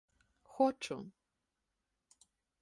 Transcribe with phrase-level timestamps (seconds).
[0.51, 1.11] —Хочу.